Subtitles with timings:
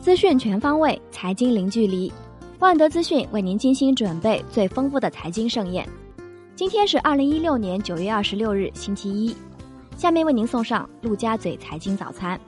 [0.00, 2.10] 资讯全方位，财经零距离。
[2.58, 5.86] 万德资讯为您精心准备最丰富的财经盛宴。
[6.56, 9.36] 今天是二零一六年九月二十六日，星期一。
[9.98, 12.40] 下面为您送上陆家嘴财经早餐。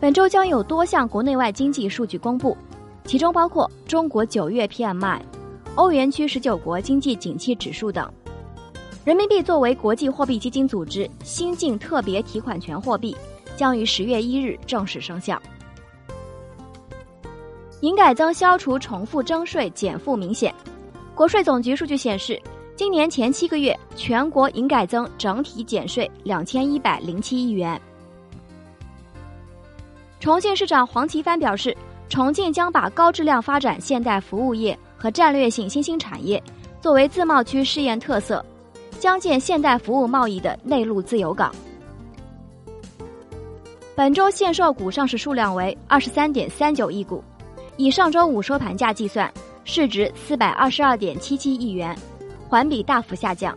[0.00, 2.56] 本周将有多项国内外经济数据公布，
[3.04, 5.20] 其中包括中国九月 PMI、
[5.76, 8.12] 欧元区十九国经济景气指数等。
[9.04, 13.16] 人民币作为国际货币基金组织新进特别提款权货币。
[13.60, 15.38] 将于十月一日正式生效。
[17.82, 20.54] 营改增消除重复征税减负明显。
[21.14, 22.40] 国税总局数据显示，
[22.74, 27.78] 今年前七个月全国营改增整体减税两千一百零七亿元。
[30.20, 31.76] 重庆市长黄奇帆表示，
[32.08, 36.42] 重庆将把高质量发展现代服务业和战略性新兴产业
[36.80, 38.42] 作为自贸区试验特色，
[38.98, 41.54] 将建现代服务贸易的内陆自由港。
[44.00, 47.22] 本周限售股上市数量为二十三点三九亿股，
[47.76, 49.30] 以上周五收盘价计算，
[49.62, 51.94] 市值四百二十二点七七亿元，
[52.48, 53.54] 环比大幅下降。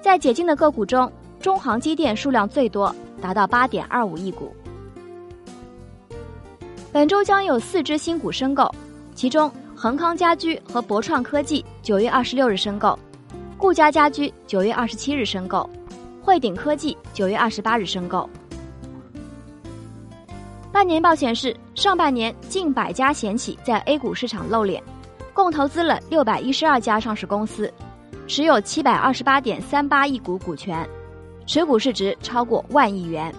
[0.00, 4.50] 在解禁的个股中，中航机电数量最多，达到八点二五亿股。
[6.90, 8.74] 本周将有四只新股申购，
[9.14, 12.98] 其中恒康家居和博创科技九月二十六日申购，
[13.58, 15.68] 顾家家居九月二十七日申购，
[16.22, 18.26] 汇顶科技九月二十八日申购。
[20.78, 24.80] 半年报显示，上半年近百家险企在 A 股市场露脸，
[25.34, 27.68] 共投资了六百一十二家上市公司，
[28.28, 30.88] 持有七百二十八点三八亿股股权，
[31.46, 33.34] 持股市值超过万亿元。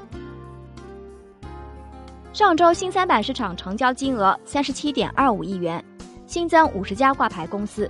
[2.34, 5.82] 上周新三板市场成交金额三十七点二五亿元，
[6.28, 7.90] 新增五十家挂牌公司。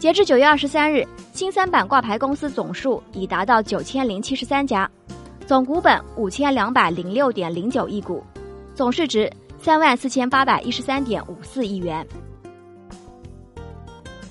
[0.00, 4.90] 截至九月二十三日，新三板挂牌公司总数已达到九千零七十三家，
[5.46, 8.20] 总股本五千两百零六点零九亿股。
[8.76, 12.06] 总市值三万四千八百一十三点五四亿元。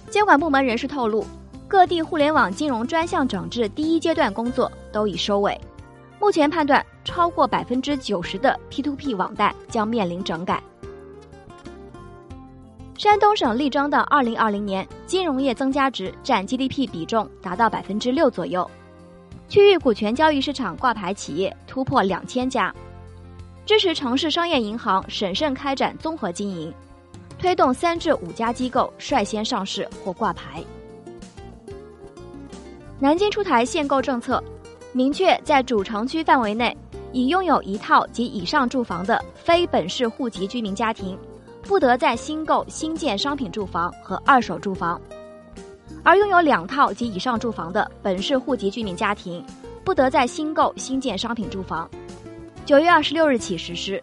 [0.07, 1.25] 监管部门人士透露，
[1.67, 5.59] 各地互联网金融专项整治第一阶段工作都已收尾，
[6.19, 10.61] 目前判断超过百分之九十的 P2P 网贷将面临整改。
[12.99, 18.69] 山东省力争的二零二零年金融业增加值占 GDP 比重达到百分之六左右，
[19.49, 22.71] 区域股权交易市场挂牌企业突破两千家。
[23.65, 26.71] 支持城市商业银行审慎开展综合经营，
[27.39, 30.63] 推动三至五家机构率先上市或挂牌。
[32.99, 34.41] 南京出台限购政策，
[34.93, 36.77] 明确在主城区范围内，
[37.11, 41.17] 已拥有一套及以上住房的非本市户籍居民家庭，
[41.63, 45.01] 不得再新购新建商品住房和二手住房；
[46.03, 49.43] 而拥有两套及以上住房的本市户籍居民家庭，
[49.83, 51.89] 不得再新购新建商品住房。
[52.65, 54.01] 九月二十六日起实施。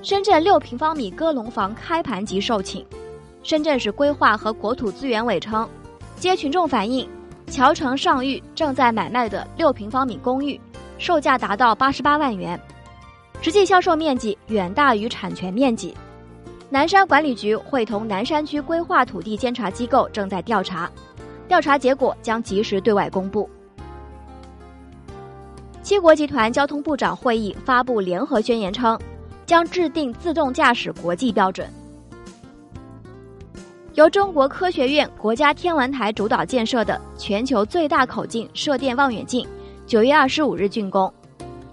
[0.00, 2.86] 深圳六平方米鸽笼房开盘即售罄。
[3.42, 5.68] 深圳市规划和国土资源委称，
[6.14, 7.08] 接群众反映，
[7.48, 10.60] 桥城上域正在买卖的六平方米公寓，
[10.98, 12.58] 售价达到八十八万元，
[13.40, 15.92] 实际销售面积远大于产权面积。
[16.68, 20.88] 南山管理局会同南山区规划土地监察机构正在调查，
[21.48, 23.50] 调查结果将及时对外公布。
[25.90, 28.96] 七国集团交通部长会议发布联合宣言称，
[29.44, 31.68] 将制定自动驾驶国际标准。
[33.94, 39.44] 由中国科学院国家天文台主导建设的全球最大口径射电望远镜，
[39.84, 41.12] 九月二十五日竣工，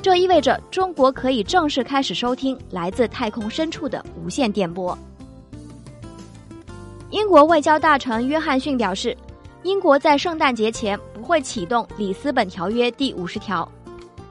[0.02, 4.98] 这意味着中国可以正式开始收听来自太空深处的无线电波。
[7.12, 9.16] 英国外交大臣约翰逊表示，
[9.62, 13.72] 英国在圣诞节前不会启动里斯本条约第五十条。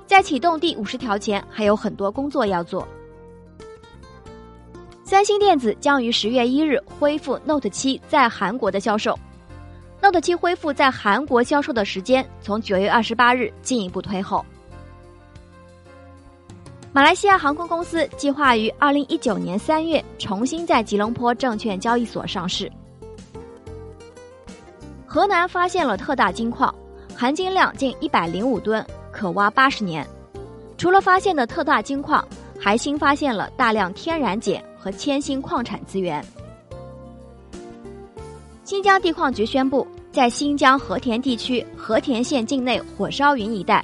[0.07, 2.87] 在启动第五十条前，还有很多工作要做。
[5.05, 9.19] 三星电子将于十月一日恢复 Note 七在韩国的销售
[10.01, 14.45] ，Note 七恢复在韩国销售的时间从九月二十八日进一步推后。
[16.93, 22.71] 马来西亚航空公司计划于二零一九年三月重新在吉隆坡证券交易所上市。
[25.05, 26.75] 河南发现了特大金矿，
[27.15, 28.85] 含金量近一百零五吨。
[29.17, 30.07] 可挖八十年。
[30.77, 32.23] 除了发现的特大金矿，
[32.61, 36.23] 还新发现了大量天然碱和铅锌矿产资源。
[38.63, 43.83] 新疆地矿局宣布，在新疆和田地区和田县境内火烧云一带，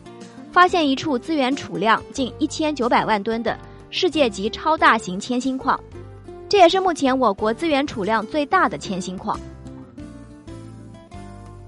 [0.52, 3.56] 发现一处资源储量近一千九百万吨的
[3.88, 5.80] 世界级超大型铅锌矿，
[6.46, 9.38] 这也是目前我国资源储量最大的铅锌矿。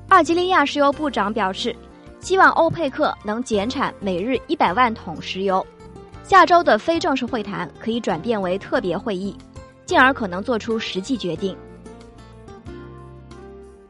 [0.08, 1.74] 阿尔及利亚石油部长表示。
[2.24, 5.64] 希望欧佩克能减产每日一百万桶石油，
[6.22, 9.36] 下周的非正式会谈可以转变为特别会议，
[9.84, 11.54] 进而可能做出实际决定。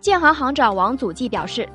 [0.01, 1.69] 建行行长王祖继表示，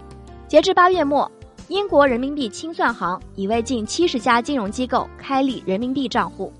[0.50, 1.32] 截至八月末，
[1.70, 6.52] 英国人民币清算行已为近七十家金融机构开立人民币账户，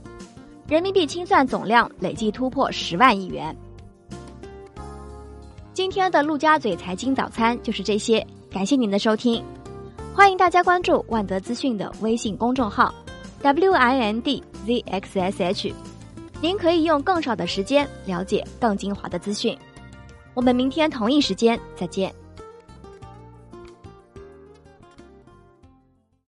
[0.70, 3.54] 人民币清算总量累计突破十万亿元。
[5.74, 9.44] 今天的陆家嘴财经早餐就是这些，感谢您的收听，
[10.20, 12.94] 欢迎大家关注万德资讯的微信公众号
[13.42, 15.74] w i n d z x s h，
[16.42, 19.58] 您可以用更少的时间了解更精华的资讯。
[20.34, 22.14] 我们明天同一时间再见。